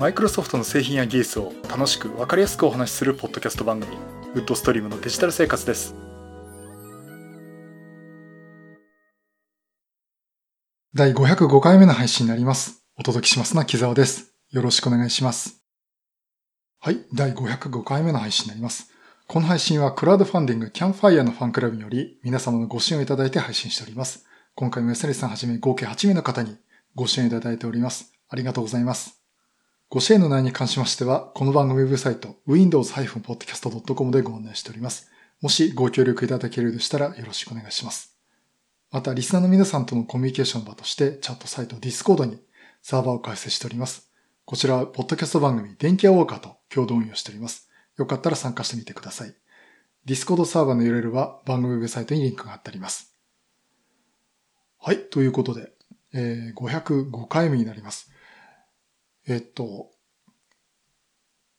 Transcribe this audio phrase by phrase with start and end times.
[0.00, 3.94] マイクロソフトの製品や技術を楽しく分かりやすくお話しするポッドキャスト番組
[4.34, 5.94] ウッドストリームのデジタル生活です。
[10.94, 12.82] 第505回目の配信になります。
[12.96, 14.32] お届けしますのは木沢です。
[14.48, 15.62] よろしくお願いします。
[16.78, 18.90] はい第505回目の配信になります。
[19.26, 24.24] この配信はクラウドファンディングキャンファイヤーのファンクラブにより皆様のご支援をいただいて配信しております。
[24.54, 26.56] 今回も安成さんはじめ合計8名の方に
[26.94, 28.14] ご支援いただいております。
[28.30, 29.19] ありがとうございます。
[29.92, 35.10] ご支援の内容に関しましては、この番組ウェブサイト、windows-podcast.com でご案内しております。
[35.40, 38.16] もしご協力いただけるようでしたらよろしくお願いします。
[38.92, 42.40] また、リスナーの皆さんとのコミュニケーション場として、チャットサイト Discord に
[42.82, 44.12] サーバーを開設しております。
[44.44, 47.68] こちらは、ポッドキャスト番組、電気屋ウォーカーと共同運用しております。
[47.98, 49.34] よかったら参加してみてください。
[50.06, 53.16] Discord サーバーの URL は番組ウェブサイトにリンクが貼ってあります。
[54.78, 55.72] はい、ということで、
[56.12, 58.12] えー、505回目になります。
[59.26, 59.90] えっと、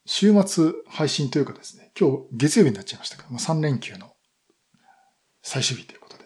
[0.05, 4.13] 週末配信というかですね、今日月曜日になっちゃいましたけど、3連休の
[5.41, 6.25] 最終日ということで、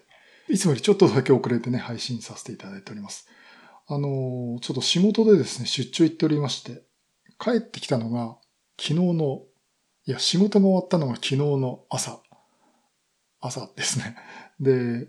[0.49, 3.27] いつもよりちょっとだけ遅れてね、配信させていただいております。
[3.87, 6.83] あの、ちょっと仕事でですね、出張行っておりまして、
[7.37, 8.37] 帰ってきたのが
[8.79, 9.41] 昨日の、
[10.07, 12.21] いや、仕事が終わったのが昨日の朝、
[13.39, 14.15] 朝ですね。
[14.59, 15.07] で、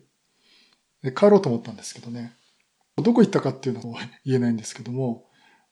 [1.03, 2.34] で帰ろうと思ったんですけどね、
[2.97, 5.27] どこ行ったかっていうのも言えないんですけども、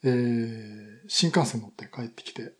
[0.04, 2.52] えー、新幹線乗って帰ってきて、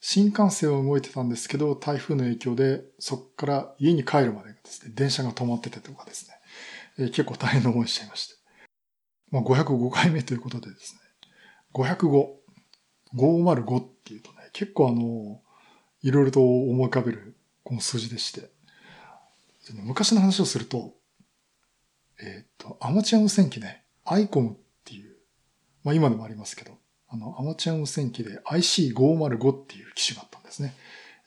[0.00, 6.34] 新幹線は動いてたんですけど、台風の影響で、そこから家に帰るまでですね、電車が止まっててとかですね、
[6.98, 8.34] えー、結構大変な思いしちゃいまして。
[9.30, 11.00] まあ、505回目ということでですね、
[11.74, 12.26] 505、
[13.14, 15.40] 505っていうとね、結構あの、
[16.02, 18.50] いろいろと思い浮かべるこの数字でして、
[19.74, 20.94] 昔の話をすると、
[22.20, 25.16] えっ、と、アマチュア無線機ね、アイコムっていう、
[25.84, 26.72] まあ今でもありますけど、
[27.12, 30.74] あの、アマチュア無線機で IC505 っていう機種があったんですね。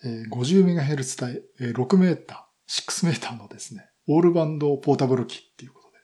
[0.05, 5.97] えー、50MHz 帯、えー、6メーター、6メーターのですね、オールバンドポータブル機っていうことで。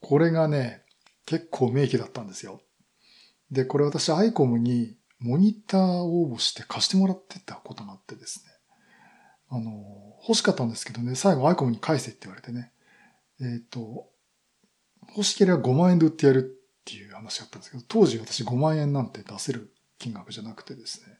[0.00, 0.82] これがね、
[1.24, 2.60] 結構名機だったんですよ。
[3.50, 8.52] で、これ私アイコムにモニター応募して貸してもらってたことがあってですね。
[9.48, 12.72] あの、欲しかったんですけどね、最後アイコムに返せって言われてね。
[13.40, 14.10] えっ、ー、と、
[15.16, 16.57] 欲しければ5万円で売ってやる
[16.88, 21.18] っていう話だったんですけど、当時私5万円なんて出せる金額じゃなくてですね。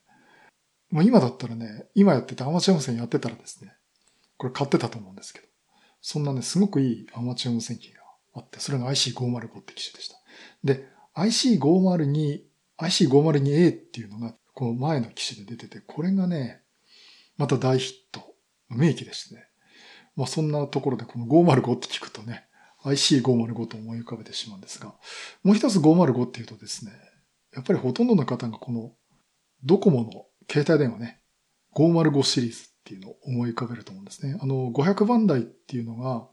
[0.91, 3.75] もう今だったらね、今やっててアマチュア無線やってたらですね、
[4.39, 5.47] これ買ってたと思うんですけど、
[6.01, 8.01] そんなね、すごくいいアマチュア無線機が
[8.33, 10.17] あって、それが IC505 って機種でした。
[10.65, 12.41] で、IC502、
[12.79, 16.63] IC502A っていうのが、この前の機種で出てて、これがね、
[17.37, 18.35] また大ヒット、
[18.71, 19.45] 名機でしてね。
[20.17, 22.48] まあそんなところでこの505って聞くとね、
[22.85, 24.95] IC505 と思い浮かべてしまうんですが、
[25.43, 26.93] もう一つ505っていうとですね、
[27.55, 28.93] やっぱりほとんどの方がこの
[29.65, 31.21] ドコモの携帯電話ね、
[31.75, 34.39] 505シリーズっていうのを思い浮かべると思うんですね。
[34.41, 36.29] あの、500番台っていうのが、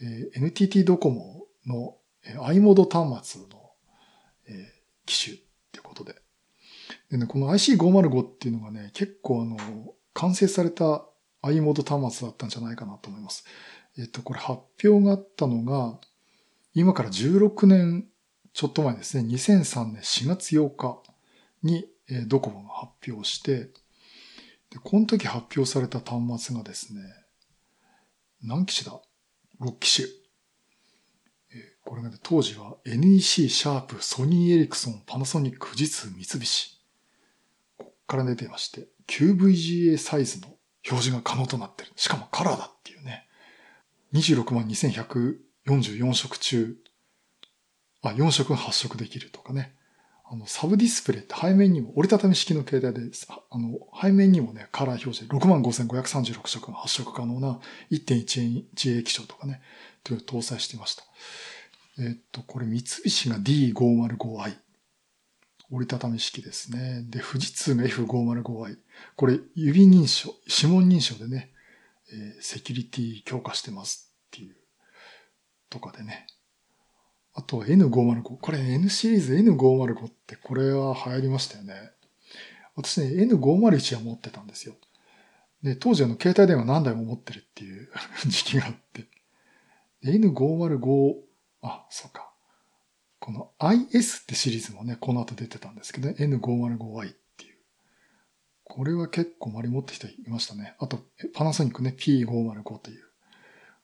[0.00, 3.70] えー、NTT ドコモの、えー、i モード端末の、
[4.48, 4.64] えー、
[5.06, 5.40] 機種っ
[5.72, 6.14] てことで。
[7.10, 9.56] でね、この IC505 っていうのがね、結構あの、
[10.14, 11.04] 完成された
[11.42, 13.44] i モード端末だったんじゃないかなと思います。
[13.98, 15.98] えっと、これ発表があったのが、
[16.74, 18.06] 今から16年
[18.52, 21.02] ちょっと前ですね、2003年4月8日
[21.62, 21.86] に
[22.26, 23.70] ドコモが発表して、
[24.70, 27.00] で、この時発表された端末がですね、
[28.42, 29.00] 何機種だ
[29.60, 30.08] ?6 機種。
[31.84, 36.80] これが、ね、当時は NEC、シャープ、ソニーエリクソン、パナソニック、富士通、三菱。
[37.78, 40.48] こっから出てまして、QVGA サイズの
[40.88, 41.92] 表示が可能となってる。
[41.96, 42.70] しかもカラーだ。
[44.12, 46.76] 26万2144色中、
[48.02, 49.74] あ、4色が8色できるとかね。
[50.30, 53.10] あの、サブディスプレイって背面にも、折りたたみ式の携帯で、
[53.50, 57.60] あの、背面にもね、カラー表示、65,536色が8色可能な
[57.90, 59.62] 1.1インチ液晶とかね、
[60.04, 61.04] という搭載してました。
[61.98, 64.56] えっと、これ三菱が D505i。
[65.70, 67.04] 折りたたみ式ですね。
[67.08, 68.76] で、富士通が F505i。
[69.16, 71.52] これ、指認証、指紋認証でね、
[72.12, 74.56] えー、セキュリティ強化してますっていう
[75.70, 76.26] とかでね。
[77.34, 78.22] あと N505。
[78.40, 81.92] これ N シリーズ N505 ってこれは流行りましたよね。
[82.74, 84.74] 私ね、N501 は持ってたんですよ。
[85.62, 87.88] で、当時あの携帯電話何台も持ってるっていう
[88.26, 89.06] 時期があって。
[90.04, 91.14] N505、
[91.62, 92.32] あ、そうか。
[93.18, 97.14] この IS ってシリーズもね、この後出てたんですけど、ね、N505i
[98.68, 100.74] これは結構まり持ってきていましたね。
[100.78, 101.00] あと、
[101.34, 103.04] パナソニックね、P505 という。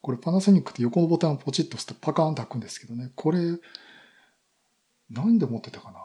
[0.02, 3.10] これパナソニックって横のボタンをポチッと押すとパカーンと開くんですけどね。
[3.16, 3.58] これ、
[5.10, 5.98] なんで持ってたかな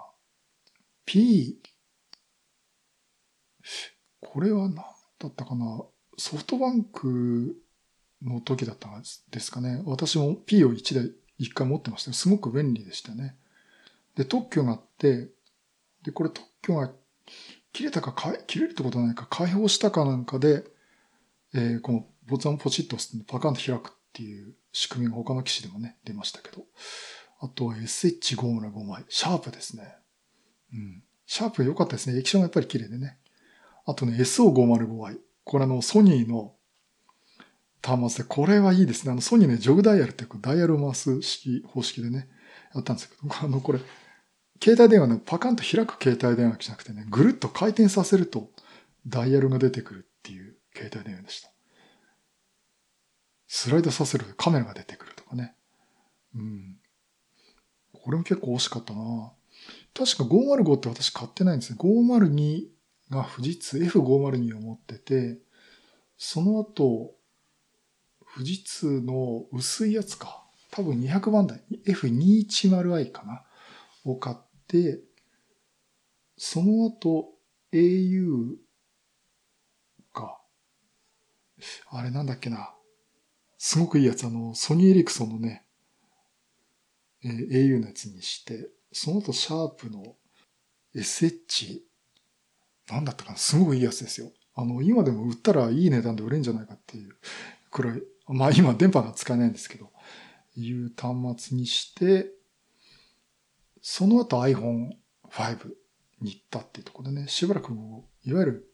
[1.06, 1.60] ？P、
[4.22, 4.84] これは何だ
[5.28, 5.84] ったかな？
[6.18, 7.56] ソフトバンク
[8.22, 9.82] の時だったんですかね。
[9.86, 13.36] 私も P を1台1回持ってましたすごく便利でしたね。
[14.16, 15.30] で、特許があって、
[16.04, 16.92] で、これ特許が
[17.74, 18.14] 切れたか、
[18.48, 20.64] 切れるってことはないか、解放したかなんかで、
[21.54, 26.64] えー、このボタンをポチッと押すとパカンと開くっていう仕組みが他の機種でもね、出ましたけど。
[27.42, 29.06] あとは SH505 枚。
[29.08, 29.96] シャープですね。
[30.74, 31.04] うん。
[31.26, 32.20] シャープ良かったですね。
[32.20, 33.18] 液晶がやっぱり綺麗でね。
[33.86, 35.18] あとね、SO505Y。
[35.46, 36.54] これあの、ソニーの
[37.82, 39.12] 端末で、これはいいですね。
[39.12, 42.28] あの、ソニーね、ジョグダイヤルっていうダイヤルを回す式、方式でね、
[42.76, 43.80] やったんですけど、あの、これ、
[44.62, 48.50] 携帯電話ね、パカンと開く携帯電話じゃなくてね、ぐるっと回転させると
[49.08, 51.50] ダイヤルが出てくるっていう携帯電話でした。
[53.48, 55.56] スライドさせるとカメラが出てくるとかね。
[56.36, 56.78] うん。
[57.94, 59.32] これも結構惜しかったな
[59.94, 61.78] 確か505って私買ってないんですね。
[61.80, 62.68] 502
[63.10, 65.40] が富士通 F502 を持ってて、
[66.18, 67.16] その後、
[68.36, 70.46] 富士通の薄いやつか。
[70.72, 71.62] 多分200番台。
[71.86, 73.44] F210i かな。
[74.06, 74.38] を買っ
[74.70, 75.02] て、
[76.38, 77.34] その後、
[77.74, 78.56] au
[80.14, 80.40] か。
[81.90, 82.74] あれなんだっけな。
[83.58, 84.26] すごくいいやつ。
[84.26, 85.66] あの、ソニーエリクソンのね、
[87.24, 90.16] えー、au のやつにして、その後、シャープの
[90.96, 91.82] SH、
[92.90, 93.38] なんだったかな。
[93.38, 94.32] すごくいいやつですよ。
[94.56, 97.16] あの、今でも売ったらいい値段で売れるんじゃないかっていう
[97.72, 98.02] くらい。
[98.28, 99.92] まあ今電波が使えないんですけど、
[100.56, 102.32] いう端末にして、
[103.82, 104.92] その後 iPhone
[105.30, 105.72] 5
[106.22, 108.72] に行ったっていうところでね、しばらくいわゆる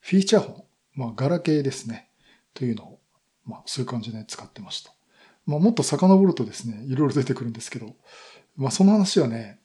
[0.00, 0.64] フィーチャーフォン、
[0.94, 2.08] まあガラケーですね、
[2.54, 2.98] というのを、
[3.46, 4.92] まあそういう感じで使ってました。
[5.46, 7.94] まあもっと遡るとですね、いろいろ出てくるんですけど、
[8.56, 9.58] まあその話はね、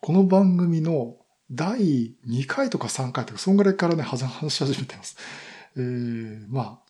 [0.00, 1.16] この番組の
[1.50, 5.16] 第2回とか3回とか、そんぐらいからね、話し始めてます。
[5.76, 6.80] えー、ま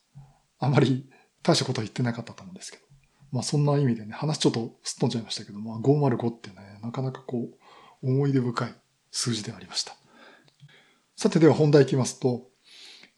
[0.58, 1.08] あ、あまり
[1.42, 2.81] 大したことは言ってなかったと思うんですけど。
[3.32, 8.74] まあそんな意味でね、話ちょっとすっ飛んじゃいましたけど、まあ505ってね、なかなかこう、思い出深い
[9.10, 9.94] 数字でありました。
[11.16, 12.48] さてでは本題いきますと、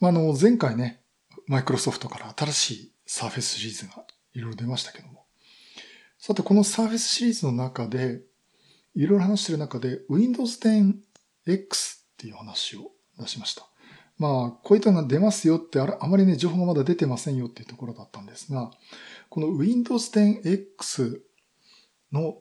[0.01, 1.03] まあ、あの、前回ね、
[1.47, 5.25] マイクロソフトから新しいサーフェスシリーズがいろいろ出ましたけども。
[6.19, 8.21] さて、このサーフェスシリーズの中で、
[8.95, 13.67] いろいろ話してる中で、Windows 10X っていう話を出しました。
[14.19, 18.71] まあ、こういったのが出ますよってああまりね、情報がまだ出てませんよっていうところだったんですが、
[19.35, 21.19] この Windows 10X
[22.13, 22.39] の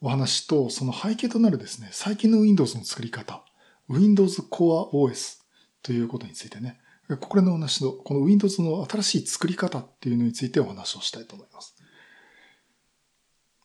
[0.00, 3.44] お話と、その背景となるですね、最近の Windows の作り方、
[3.90, 5.42] Windows Core OS
[5.82, 6.80] ということについてね、
[7.20, 11.76] これのお話と、この Windows の新しい作り方っていうのについてお話をしたいと思います。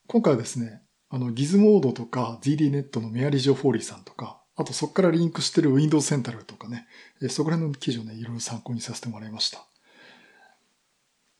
[0.08, 6.88] 今回はですね、あの、ギズモードとか DDNet のメアリージョ・フォーリーさんとか、あとそこからリンクしてる Windows Central とかね、
[7.30, 9.66] そこら辺の記事をね、いろいろ参考にさせてもらいました。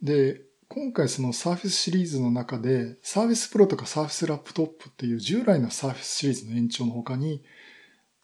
[0.02, 7.44] で、今回その Surface シリーズの中で Surface Pro とか Surface Laptop っていう従来の Surface シリーズの延長の他に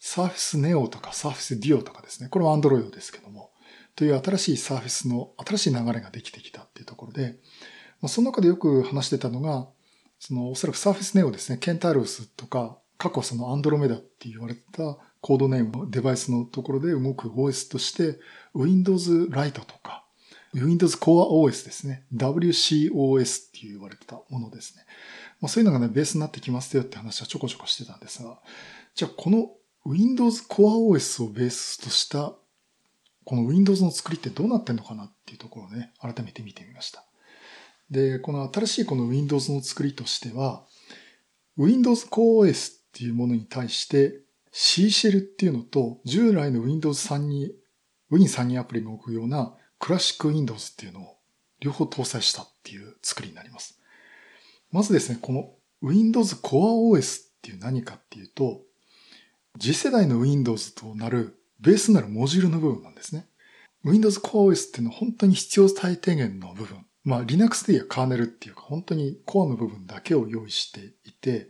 [0.01, 3.51] Surface Neo とか Surface Duo とかですね、これは Android ですけども、
[3.95, 7.38] という新しい Surface の新しい流れができてきたっていうところで、
[8.01, 9.69] まあ、その中でよく話してたのが、
[10.19, 18.19] そのおそらく Surface Neo ですね、ケンタロスとか過去そのアンドロメダって言われたコードネームのデバイスのところで動く OS として
[18.54, 20.03] Windows Lite とか
[20.54, 22.06] Windows Core OS ですね。
[22.16, 24.86] WCOS って言われてたものですね。
[25.42, 28.40] まあ、そういうのがね、ベースになってきますよって話はちょこちょこしてたんですが、
[28.95, 29.52] じゃあこの
[29.86, 32.33] Windows Core OS をベースとした
[33.26, 37.04] この Windows の作りってどうなってんのかなっていうところをね、改めて見てみました。
[37.90, 40.66] で、この新しいこの Windows の作りとしては、
[41.57, 47.52] Windows Core OS っていうものに対して C シェルっていうのと従来の Windows 3に
[48.12, 51.18] Win3 にアプリが置くようなクラシック Windows っていうのを
[51.59, 53.81] 両方搭載したっていう作りになります。
[54.71, 58.61] まずですね、この Windows Core OS っていう何かっていうと、
[59.59, 63.28] 次世代の Windows となるベースになるモジュールの部分なんですね。
[63.83, 66.85] Windows Core OS っていうのは本当に必要最低限の部分。
[67.04, 71.49] まあ Linux で言うカーネルっていうか本当にコアの部分だけを用意していて、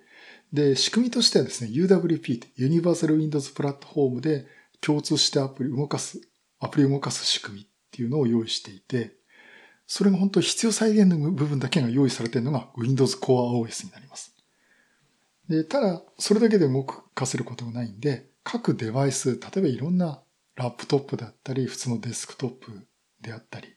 [0.52, 4.48] で、仕組みとしてはですね、UWP ってユニバーサル Windows プラットフォームで
[4.82, 6.20] 共通してアプリ動かす、
[6.60, 9.14] アプリ動かす仕組みっていうのを用意していて、
[9.86, 14.36] それが本当必要最限の部分だけが用意されているのが Windows Core OS になります。
[15.48, 20.24] で、ただ、それだけで動かせることがないんで、各デバイス、例えばいろんな
[20.56, 22.88] ラップトップであったり、普通のデスクトップ
[23.22, 23.76] であったり、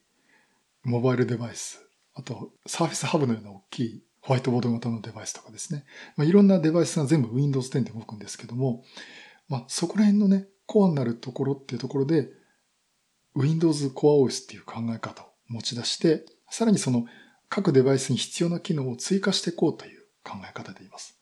[0.83, 5.85] モバイルデバイス、あとサーフィスハブのような大きいホワイトボード型のデバイスとかですね。
[6.15, 8.83] まあ、いろんなデバイスが全部 Windows 10で動くんですけども、
[9.49, 12.29] まあ、そこら辺のね、コアになるところっていうところで、
[13.37, 17.05] Windows Core OS っていう考え方を持ち出して、さらにその
[17.49, 21.19] 各デバイスに必要な機能を追加していこうという考え方でいます。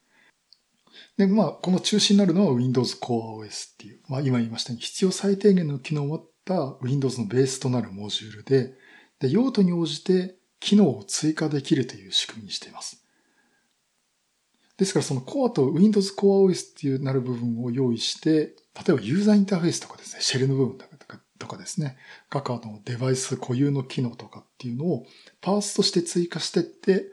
[1.18, 8.74] で、まあ、この中心になるのは Windows Core OS っていう、まあ今言いましたように必要最低限の機能を持った Windows のベースとなるモジュールで、
[9.20, 13.02] で、用途に応じて機能を追加できるという仕組みにしています。
[14.78, 20.95] ですからその Core と Windows Core OS っていうなる部分を用意して、例えばユーザーインターフェースとかですね、シェルの部分とか
[21.46, 21.98] とかですね、
[22.30, 25.06] 各あのデバイス固有の機能とかっていうのを
[25.42, 27.06] パーツとして追加していって、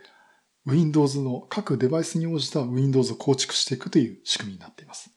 [0.64, 5.10] Windows の各デバイスに応じた Windows を構築していくという仕組みになっています。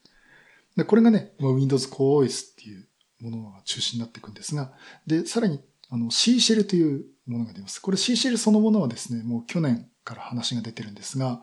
[0.75, 2.87] で、これがね、Windows Core OS っていう
[3.21, 4.73] ものが中心になっていくんですが、
[5.07, 7.79] で、さらにあの C シェルというものが出ます。
[7.79, 11.41] これ C シェルそのものはですね、もう去年から話が出てるんですが、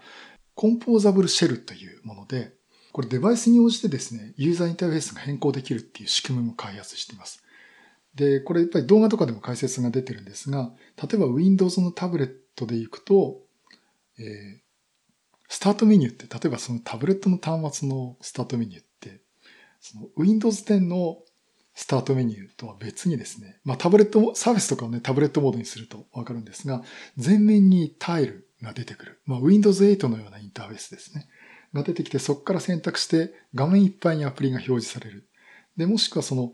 [0.55, 2.53] コンポーザブルシェルというもので、
[2.93, 7.43] これデバイスに応じてですね、ユーザーインターフェースが変更できるっていう仕組みも開発しています。
[8.15, 13.41] で、これやっぱり動画とかでも解説が出てるんですが、例えば Windows のタブレットで行くと、
[14.19, 14.59] えー、
[15.49, 19.21] スタートメニューって、例えばそのタブレットの端末のスタートメニューって、
[19.81, 21.19] その Windows 10の
[21.75, 26.83] スタートメニューとは別にですね、まあタブレット、サービスとかをね、タブレットモードにするとわかるんですが、
[27.23, 29.21] 前面にタイルが出てくる。
[29.25, 31.29] まあ Windows 8のようなインターフェースですね。
[31.73, 35.27] が出てきて、そこから選択して画面いっぱいにアプリが表示される。
[35.77, 36.53] で、もしくはその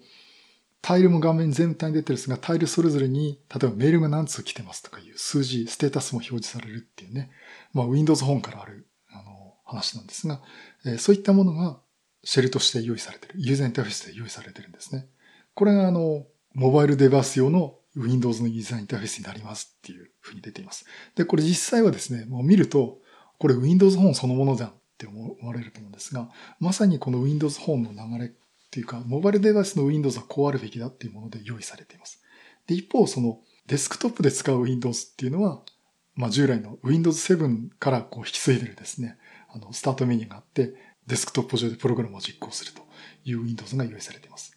[0.80, 7.30] タイルも画面全体に出てるんですが、タイルそれぞれに、例えばメールが何通来てますとかいう数字、ステータスも表示されるっていうね、
[7.72, 10.40] まあ Windows 本からある、あの、話なんですが、
[10.86, 11.80] えー、そういったものが
[12.24, 13.34] シェルとして用意されてる。
[13.36, 15.08] ユーザーインターフェースで用意されてるんですね。
[15.54, 20.84] これがあの、モバイルデバイス用の Windows のユーザーインターフェースになりますっていうふうに出ています。
[21.16, 22.98] で、これ実際はですね、もう見ると、
[23.38, 26.28] これ Windows 本そのものじゃんって思われると思うんですが、
[26.60, 28.32] まさにこの Windows 本の流れ
[28.78, 32.22] っていうか、モバイルデバイスの Windows はこうあるべきだっていうもので用意されています。
[32.68, 35.62] で、一方、そのデスクトップで使う Windows っていうのは、
[36.14, 39.18] まあ従来の Windows 7からこう引き継いでるですね、
[39.52, 40.74] あの、スタートメニューがあって、
[41.08, 42.82] デスクトップ上でプログラムを実行すると
[43.24, 44.56] いう Windows が用意されています。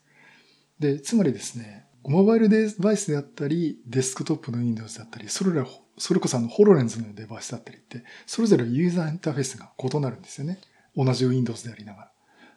[0.79, 5.65] で、つまりですね、モバイルデバイスであったり、デスクトップの Windows であったり、それら、
[5.97, 10.59] それこそあの、ホロレンズのデバイスだったりって、それぞれユーザーインターフェースが異なるんですよね。
[10.95, 12.11] 同じ Windows でありながら。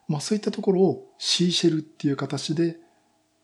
[0.09, 2.77] まあそういったところを C シェルっていう形で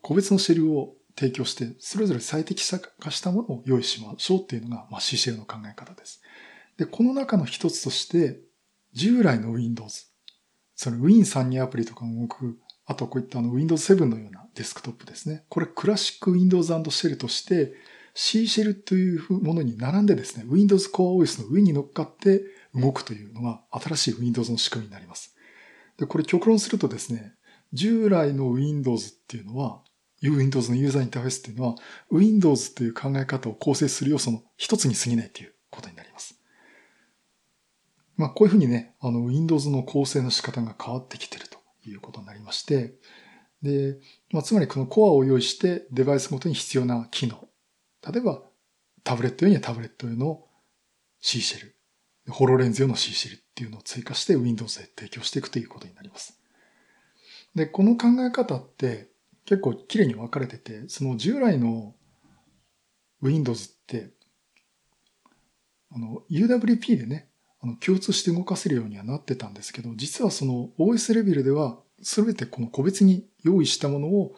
[0.02, 2.64] 個別のシェルを提供して、それぞれ最適
[2.99, 6.23] 化したものを用意しましょうっていうのが、まあ、C シェルの考え方です。
[6.79, 8.40] で、この中の一つとして、
[8.93, 10.07] 従来の Windows、
[10.75, 15.45] その Win32 アプリとかが動く、あとこういったあの Windows 7のようなデスクトップですね。
[15.49, 17.75] これクラシック Windows シェルとして
[18.14, 22.43] C シェルというものに並んでですね、Windows Core OS の上に乗っかって
[22.75, 25.37] 動くというのが新しい Windows の仕組みになります。
[26.00, 27.35] で、これ極論するとですね、
[27.75, 29.83] 従来の Windows っていうのは、
[30.23, 31.75] Windows のユーザーインターフェースっていうのは、
[32.11, 36.40] Windows という考え方を構成する要素の一つに過ぎないということになります。
[38.16, 42.95] まあ、こういうふうにね、あの、Windows の構成の仕方が変わってきてるということになりまして、
[43.62, 43.99] で、
[44.33, 47.47] まあ、つまりこのコアを用意してデバイスごとに必要な機能。
[48.11, 48.42] 例えば、
[49.04, 50.47] タブレット用にはタブレット用の
[51.21, 51.76] C シェル。
[52.28, 56.40] ホロレンズ用の C シェルっていうのを追加して Windows で提供していくということになります。
[57.55, 59.11] で、この考え方って
[59.45, 61.95] 結構綺麗に分かれてて、その従来の
[63.21, 64.12] Windows って、
[65.93, 67.29] あの、UWP でね、
[67.61, 74.35] あの共通して動かせるようにはなってたんですけど、実はその OS レベルでは全てこの個別に用意したものを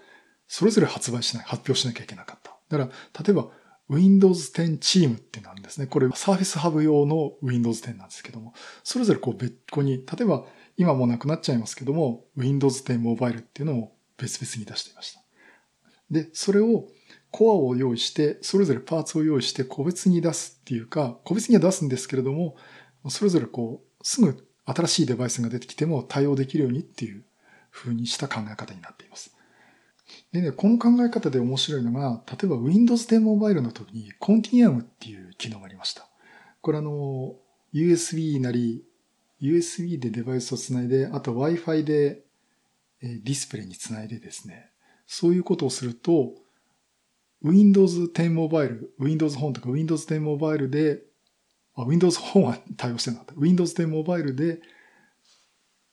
[0.49, 2.57] それぞれ発売しない、発表しなきゃいけなかった。
[2.77, 3.51] だから、例えば
[3.89, 5.87] Windows 10 Team っていうのあるんですね。
[5.87, 10.45] これ Surface Hub 用の Windows 10なんですけども、それぞれこう別個に、例えば
[10.77, 15.21] 今もうなくなっちゃいますけども、Windows 10 Mobile っていうのを別々に出していました。
[16.11, 16.89] で、それを
[17.31, 22.57] コアを用意して、それぞれパーツを用意して個別に出すっていうか、個別には出すんですけれども、
[23.09, 27.25] それぞれこう、すぐ新しいデバイスが出てきても対応できるようにっていう
[27.71, 29.35] 風にした考え方になっています。
[30.33, 36.09] でね、この考え方で面白いのが、例えば Windows 10 Mobile の時に Continuum っていう機能がありました。
[36.63, 37.37] これあの、
[37.75, 38.83] USB なり、
[39.41, 42.23] USB でデバイスをつないで、あと Wi-Fi で
[43.03, 44.71] ディスプレイにつないでですね、
[45.07, 46.35] そういうことをすると、
[47.43, 51.03] Windows 10 Mobile、Windows Phone とか Windows 10 Mobile で、
[51.75, 53.35] あ、Windows Phone は対応してなかった。
[53.37, 54.61] Windows 10 Mobile で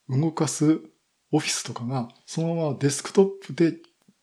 [0.07, 0.79] 動かす
[1.33, 3.75] Office とかが、そのままデスクトップで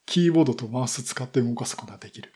[0.06, 2.32] キーボードとマウス使って動かすことができる。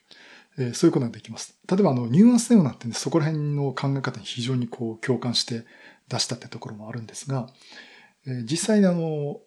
[0.59, 1.59] えー、そういうことができます。
[1.69, 5.65] 例えばあの、ニュアンスネオなんてね、そこら辺の考え方に非常にこう共感して
[6.09, 7.49] 出したってところもあるんですが、
[8.27, 9.41] えー、実際にあの、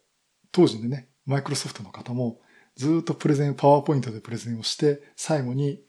[0.52, 2.40] 当時でね、マイクロソフトの方も
[2.76, 5.82] ずっとプレゼン、パワーポイントでプレゼンをして、最後に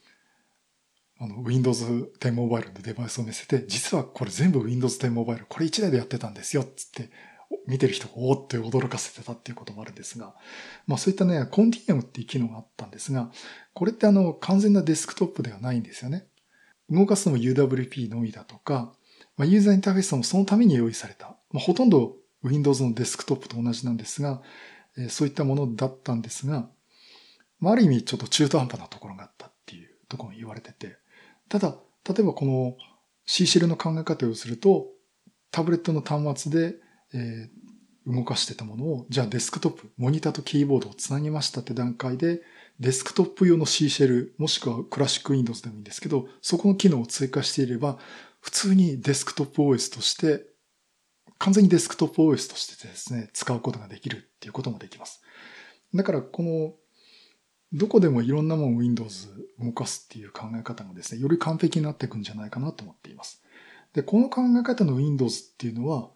[1.19, 7.11] あの、Windows 10モバイルでデバイスを見せて、実はこれ全部 Windows 10モバイル、これ1台でやってたんですよ、つって、
[7.67, 10.35] 見てる人がおーって驚かせてたっていうこともあるんですが、
[10.87, 13.31] まあそういったね、コンティニアムっていう機能があったんですが、
[13.73, 16.27] これってあの、完全なデスクトップではないんですよね。
[16.91, 18.93] 動かすのも UWP のみだとか、
[19.37, 21.37] まあ、ユーザーインターフェースもそのために用意された。
[21.51, 24.43] まあ、ほとんど Windows のデスクトップと同じなんですが、
[24.97, 26.69] えー、そういったものだったんですが、
[27.59, 30.97] まあ、ある意味ちょっと中途半端なところがあったっていうところも言われてて、
[31.49, 31.77] ただ、
[32.09, 32.77] 例えばこの
[33.27, 34.89] C シェルの考え方をすると、
[35.51, 36.77] タブレットの端末で、
[37.15, 42.43] えー、動かしてたものを、じゃあデスクトップ、モニターとキーボードをつなぎましたって段階で、
[42.81, 47.99] デスクトップ用の C シェル、もしくはクラシック Windows でもいいんですけど、そこの機能を追加していれば、
[48.41, 50.45] 普通にデスクトップ OS として、
[51.39, 55.23] 完全にデスクトップ OS としてですね、使うことができるっていうこともできます。
[55.95, 56.75] だから、この
[57.75, 59.29] どこでもいろんなもん Windows
[59.59, 63.43] 動かすっていう考え方がですね、より完璧になっていくんじゃないかなと思っています。
[63.93, 66.11] で、この考え方の Windows っていうのは、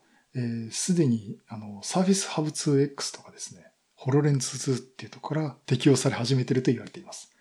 [0.70, 7.32] す、え、で、にあの Surface Hub 2X とかですね、HoloLens 2っていうところから適用され始めてると言われています。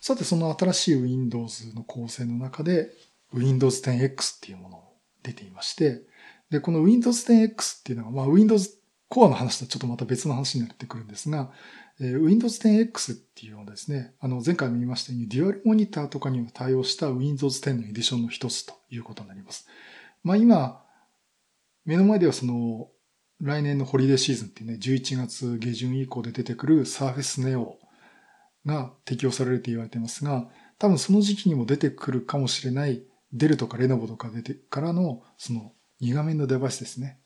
[0.00, 2.90] さて、その新しい Windows の構成の中で
[3.32, 6.02] Windows 10X っていうものを出ていまして、
[6.50, 8.78] で、この Windows 10X っていうのは、まあ Windows
[9.08, 11.50] コアの話とはちょっとまた別の話になってくるんですが、
[12.00, 19.66] え、Windows 10X っていうのはですね、あの前回も言いましたように、デュアルモニターとかにも対応した Windows 10のエディションの一つということになります。
[20.22, 20.84] まあ今、
[21.84, 22.88] 目の前ではその、
[23.40, 27.74] 来年のホリデーシーズンっていうね、11月下旬以降で出てくる Surface Neo
[28.66, 33.02] が適用されると言われていますが、多分その時期にも出てくるかもしれない
[33.32, 37.18] デルとかレノボとか出てからのその2画面のデバイスですね。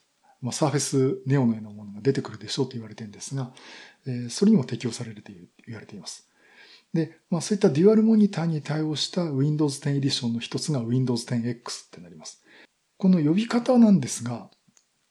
[0.43, 3.53] まあ、サーフェスネオのようなものが出てくるでしょうと言われてるんですが、
[4.07, 5.33] えー、それにも適用されると
[5.67, 6.29] 言われています。
[6.93, 12.43] で、まあ、そういったデュアルモニターに対応した Windows 10エディションの一つが Windows 10X ってなります。
[12.99, 14.51] この呼び方なんですが、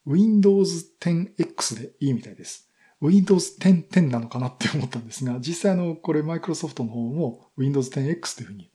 [0.06, 2.70] Windows 10X でいいみたいです。
[3.02, 8.70] Windows 10, 10なのかなって思ったんですが、実際あの、これマイクロソフトの方も Windows 10X というふうに、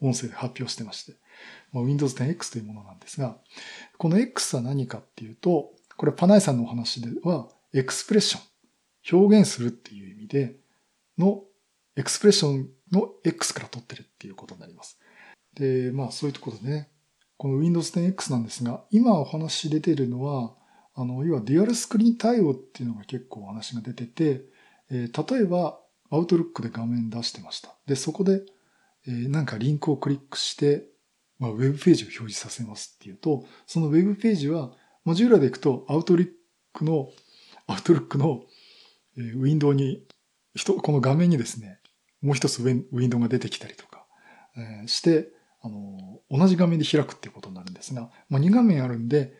[0.00, 1.14] 音声で発表してまして、
[1.72, 3.36] Windows 10X というものなんですが、
[3.98, 10.54] この X は何かっていうと、これパナイさんのお話では、エクスプレッション、表現するっていう意味で
[11.18, 11.42] の、
[11.96, 15.00] エクスプレッションの X から取ってるっていうことになります。
[15.54, 16.88] で、まあそういうところでね、
[17.36, 20.54] この Windows 10X なんですが、今お話出てるのは、
[20.94, 24.42] あの、要はデュアルスクリーン対応っていうのが結構お話が出てて、
[24.90, 25.80] えー、例えば、
[26.10, 27.74] アウトルックで画面出してました。
[27.86, 28.42] で、そこで、
[29.08, 30.86] えー、なんかリンクをクリックして、
[31.40, 34.72] まあ、ウェブページを表示させますっていうと、そのウェブページは
[35.08, 36.28] モジューラでいくと、アウトリッ
[36.74, 37.08] クの、
[37.66, 38.44] アウトルックの
[39.16, 40.06] ウィンドウに、
[40.82, 41.78] この画面にですね、
[42.20, 44.04] もう一つウィンドウが出てきたりとか、
[44.54, 45.30] えして、
[45.62, 49.32] あの、同じ画面で開くっていうことになるんですが、まあ、2画面あるんで、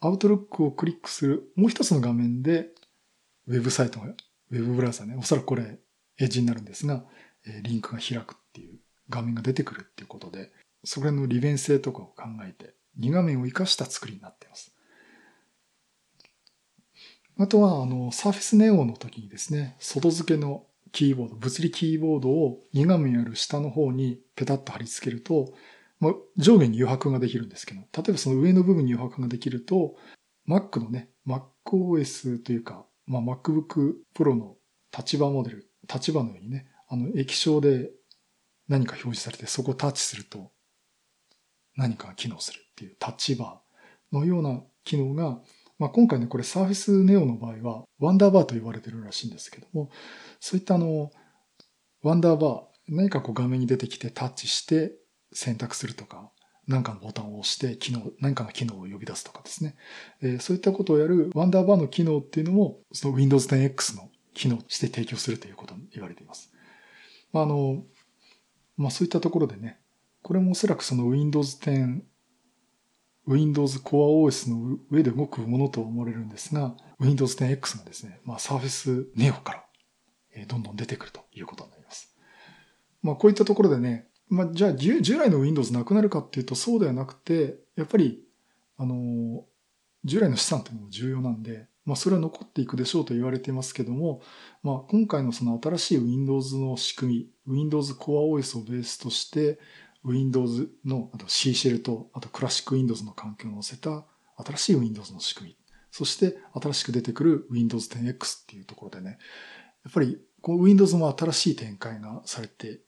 [0.00, 2.66] アウトルックをクリックする、もう一つの画面で、
[3.46, 5.78] ウェブサイトが、ウェブブラウザね、おそらくこれ、
[6.18, 7.06] エッジになるんですが、
[7.62, 10.52] リンクが開くっていう画面が出てくるっていうことで、
[10.84, 14.74] それの利便性とかを考えて、2画面を活かした作りになっています。
[17.38, 25.52] あとは、あの、サーフェスネオの時にですね、外付けのキーボード、物理キーボードを2画面ある下の方にペタッと貼り付けると、
[26.00, 29.94] まあ、上下に余白ができるんですけど、例えばその上の部分に余白ができると、
[30.48, 34.56] Mac のね、MacOS というか、まあ、MacBook Pro の
[34.96, 37.90] 立場モデル、立場のようにね、あの、液晶で
[38.66, 40.50] 何か表示されて、そこをタッチすると
[41.76, 45.38] 何かが機能するっていうタッチバーのような機能が
[45.78, 49.90] まあ、今回ね、これ Surface Neo の場合は、ワンダーバーと言われてるらしいんですけども、
[50.40, 51.10] そういったあの、
[52.02, 54.92] ワンダーバー、何かこう画面に出てきてタッチして
[55.32, 56.30] 選択するとか、
[56.66, 59.76] 何かのボタンを押して機能、何かの機能を呼び出すとかですね。
[60.20, 66.52] えー、そういったことをやるワンダーバーの機能っていうのも、その Windows 10X の機能として提供するということに言われています。
[67.32, 67.84] まあ、あの、
[68.76, 69.78] まあそういったところでね、
[70.22, 72.00] これもおそらくその Windows 10
[73.28, 79.52] Windows Core OS の上で動くものと思われるんですが、Windows 10X がですね、まあ Surface Neo か
[80.34, 82.16] ら、どんどん出てくるということになります。
[83.02, 88.24] まあこういったところでね、まあじゃあ従来の Windows なくなるかっていうとそうではなくて、やっぱり、
[88.78, 89.44] あの、
[90.04, 94.20] 従来の資産というのも重要なんで、まあ、それは残っていくでしょうと言われていますけども、
[94.62, 99.58] まあ、今回のその新しい Windows の仕組み、Windows Core OS をベースとして、
[100.04, 104.04] Windows の、あと C シェルと、あとクラシック Windows の環境を乗せた
[104.36, 105.56] 新しい Windows の仕組み、
[105.90, 109.18] そして新しく出てくる Windows 10X っていうところでね、
[109.84, 112.80] やっぱりこう Windows も新しい展開がされて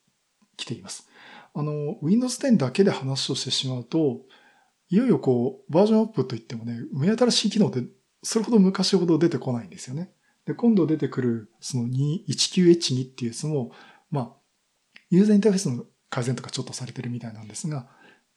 [0.57, 1.09] きています。
[1.55, 4.21] あの、Windows 10だけで話をしてしまうと、
[4.89, 7.85] いよいよこう、バージョンアップといってもね、目新しい機能って
[8.23, 10.13] それほど昔ほど出てこないんですよね。
[10.47, 13.73] で、今度出てくる、その 19H2 っていうやつも、
[14.11, 14.37] まあ、
[15.11, 17.87] ユーザーインターフェースの改善とかちょっとされてるみたいなんですが、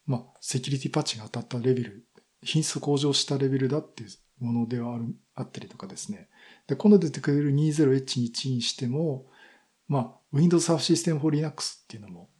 [0.06, 2.06] まあ、セキュリティパッチが当たったレベル、
[2.42, 4.10] 品質向上したレベルだっていう
[4.44, 6.28] ものではある、あったりとかですね。
[6.66, 9.26] で、今度出てくれる 20H21 にしても、
[9.88, 12.30] まあ、Windows Surface System for Linux っていうのも、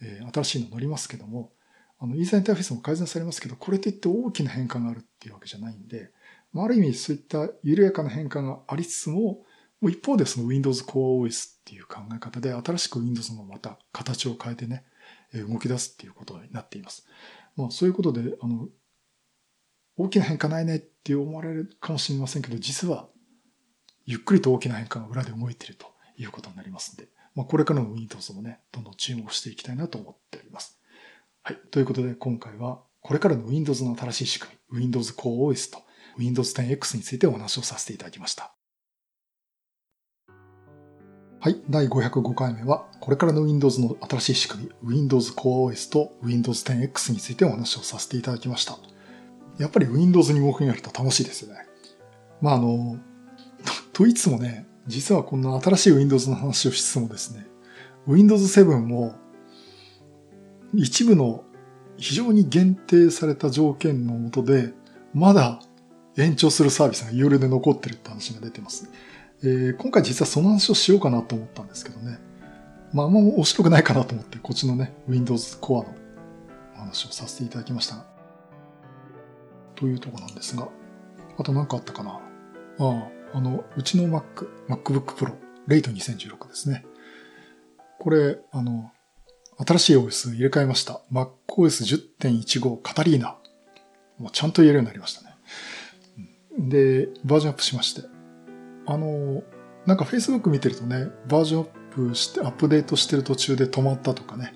[0.00, 1.52] えー、新しいの乗りますけども、
[1.98, 6.10] あの、ユーザーインターフェースも改善されますけど、これといって大きな変化があるっていうわけじゃないんで、
[6.52, 9.42] まあ、ある意味そういった緩やかな変化がありつつも、
[9.82, 14.84] 一方でその Windows Core OS っていう考え方で新しく Windows のまた形を変えてね、
[15.32, 17.06] 動き出すっていうことになっています。
[17.56, 18.68] まあそういうことで、あの、
[19.96, 23.08] 大きな変化ないねって思われるかもしれませんけど、実は
[24.06, 25.86] ゆっくりと大きな変化が裏で動いていると
[26.16, 30.80] いうことになりますので、まあこれからの Windows もね、どんどん注目していきたいなと思っております。
[31.42, 31.56] はい。
[31.70, 35.82] ということで今回はこれからの Windows の新しい仕組み、Windows Core OS と
[36.18, 38.57] Windows 10X についてお話をさせていただきました。
[41.40, 41.60] はい。
[41.70, 48.76] 第505回目は、これからの Windows の新しい仕組み、Windows Core OS と Windows 10X についてお話をさせていただきました。
[49.56, 51.60] やっぱり Windows に動きがあると楽しいですよね。
[52.40, 52.98] まあ、あの、
[53.92, 57.46] といつもね、実はこんな新しい Windows の話をしつつもですね、
[58.08, 59.14] Windows 7も
[60.74, 61.44] 一部の
[61.98, 64.72] 非常に限定された条件のもとで、
[65.14, 65.60] まだ
[66.18, 68.90] 延長するサービスが有料で残ってるって話が出てます。
[69.42, 72.18] えー、今回実はその話をしようかなと思ったんですけどね。
[72.92, 75.94] まあ、あんま面白くないかなと思って、こっちのね、Windows Core の
[76.76, 78.04] 話をさせていただきました。
[79.76, 80.68] というとこなんですが、
[81.38, 82.18] あと何かあったかなあ
[82.78, 85.34] あ、あの、うちの Mac、MacBook Pro、
[85.68, 86.84] レイト2016ですね。
[88.00, 88.90] これ、あの、
[89.64, 91.00] 新しい OS 入れ替えました。
[91.12, 93.36] MacOS10.15 カタリーナ。
[94.18, 95.27] もうちゃんと言えるようになりましたね。
[96.58, 98.02] で、バージョンアップしまして。
[98.86, 99.42] あの、
[99.86, 101.68] なんか Facebook 見てるとね、バージョンアッ
[102.10, 104.54] プして、アップデートしてる途中で止まったとかね、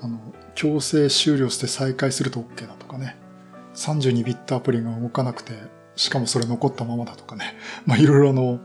[0.00, 0.20] あの、
[0.54, 3.16] 強制終了して再開すると OK だとかね、
[3.74, 5.52] 32ビットアプリが動かなくて、
[5.96, 7.56] しかもそれ残ったままだとかね、
[7.86, 8.60] まあいろいろあの、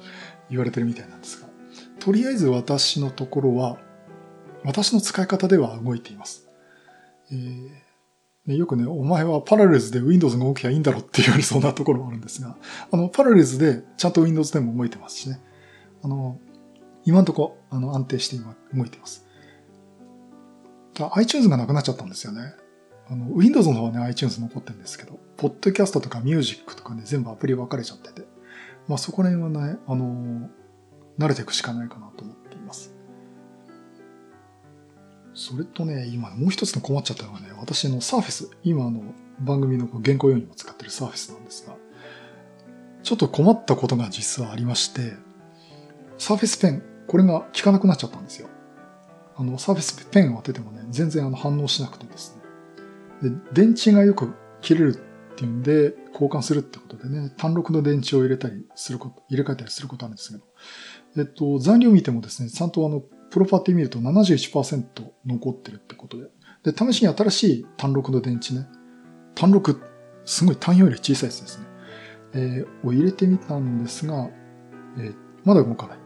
[0.49, 1.47] 言われてるみたいなんですが、
[1.99, 3.77] とりあえず私のところは、
[4.63, 6.49] 私の使い方では動いています。
[7.31, 7.82] えー
[8.45, 12.57] ねよくね、お前はパラレルズで Windows が動きゃいいんだろって言われそうなところもあるんですが、
[12.91, 15.39] あの、パラレルズでちゃんと Windows でも動いてますしね。
[16.03, 16.39] あの、
[17.05, 19.25] 今んとこ、あの、安定して今動いてます。
[21.15, 22.53] iTunes がなくなっちゃったんですよね。
[23.09, 28.27] あの、Windows の方はね、iTunes 残ってるんですけど、ポッドキャストとかミュージックとかね、全部アプリ分かれちゃってて、
[28.87, 30.49] まあそこら辺はね、あの、
[31.17, 32.42] 慣れていくしかないかなと思って。
[35.33, 39.01] それとね、今もう一つの困っちゃったのがね、私のサーフェス、今あの
[39.39, 41.75] 番組の原稿用にも使ってるサーフェスなんですが、
[43.01, 45.13] ちょっと困ったことが実はありまして、
[46.17, 48.49] サーフェスペン、これが効かなくなっちゃったんですよ。
[49.35, 52.37] あの、サーフェスペンを当ててもね、全然あの反応しなくてです
[53.21, 53.29] ね。
[53.29, 54.95] で、電池がよく切れる
[55.33, 60.43] っていうんで、交換するってことでね、単六の電池を入れたりすること、入れ替えたりすることあるんですけど、
[61.17, 64.83] えっと、残量見てもですね、ちゃんとあの、プロパティ見ると71%
[65.25, 66.27] 残ってるってことで。
[66.71, 68.67] で、試しに新しい単六の電池ね。
[69.33, 69.81] 単六、
[70.23, 71.65] すごい単より小さいやつですね。
[72.35, 74.29] えー、を入れてみたんですが、
[74.99, 75.15] えー、
[75.45, 75.97] まだ動かない。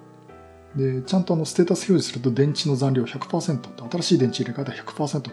[0.78, 5.32] で、ちゃんとあの、ステータス表示すると電池の残量100%って、新しい電池入れ替えたら100%って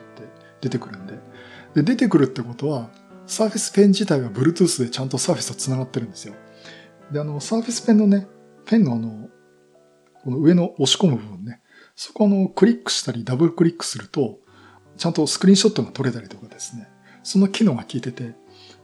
[0.62, 1.20] 出てくるんで。
[1.74, 2.90] で、出てくるってことは、
[3.28, 6.34] サーフェスペン自体は Bluetooth でちゃんとサーフェスと繋がってるんですよ。
[7.12, 8.26] で、あの、サーフェスペンのね、
[8.66, 9.28] ペンのあの、
[10.24, 11.60] この上の押し込む部分ね、
[11.96, 14.38] そこのクリックしたりダブルクリックすると、
[14.96, 16.88] ちゃんとスクリーンショットが撮れたりとかですね。
[17.22, 18.34] その機能が効いてて、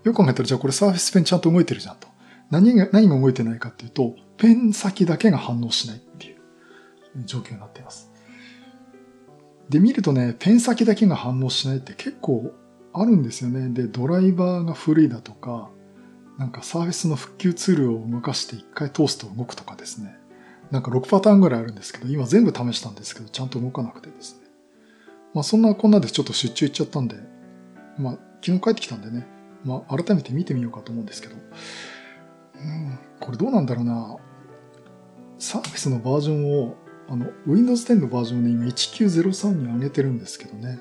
[0.04, 2.08] よく考えたらじゃあこれサーフェスペンちゃんと動いてるじゃんと。
[2.50, 6.36] 何が、何が動いてないかっていうと、ペン先だけが反応しないっていう
[7.24, 8.10] 状況になっています。
[9.68, 12.52] で、見るとね、ペン先だけが反応しないって結構
[12.92, 13.68] あるんですよね。
[13.68, 15.70] で、ドライバーが古いだとか、
[16.38, 20.19] なんかサーフェスの復旧ツールを動かして一回通すと動くとかですね。
[20.70, 24.46] なんか6パターンぐらいあるんですけど、今全部試したんですけど、ちゃんと動かなくてですね。
[25.34, 27.16] まあそんなこんなでちょっと出張行っちゃったんで、
[27.98, 29.26] まあ昨日帰ってきたんでね、
[29.64, 31.38] まあ改めて見てみようかと思うんですけど、う
[32.58, 34.16] ん、これどうなんだろうな。
[35.38, 36.76] サーフェスのバージョンを、
[37.08, 40.78] あの、Windows 10のバージョンに1903に上げてるんですけどね。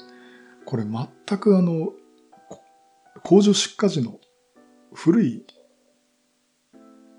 [0.65, 1.93] これ全くあの、
[3.23, 4.19] 工場出荷時の
[4.93, 5.45] 古い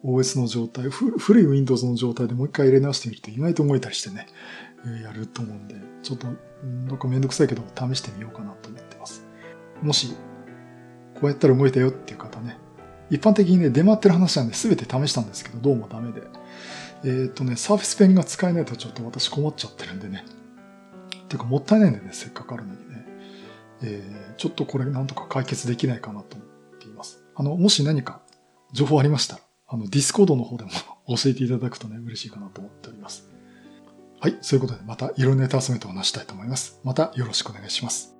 [0.05, 4.27] OS の状態、古い Windows の状態でもう一回入れ直してみると意外と動いたりしてね、
[5.03, 6.27] やると思うんで、ちょっと、
[6.87, 9.25] なんかめんどくさいけど試してみようかなと思ってます。
[9.83, 10.15] もし、
[11.15, 12.57] こうやったら動いたよっていう方ね、
[13.11, 16.23] 一般的にね、出回ってる話なんで全て試したんですけど、どうもダメで。
[17.03, 20.25] えっ、ー、とね、サーフェスペンが使えないとちょっと私困っちゃってるんでね。
[21.29, 23.07] てかもったいないんでね、せっかくあるのにね。
[23.83, 27.23] えー、ちょっとこれなんとか解決できないかなと思っています。
[27.35, 28.21] あの、もし何か
[28.73, 30.71] 情報ありましたら、あの、ディスコードの方でも
[31.17, 33.29] 教えていただくとね、嬉しいかなと思っております。
[34.19, 36.79] はい、そういうことでまたいろんなネタ集めてお話したいと思います。
[36.85, 38.20] またよろしくお願いします。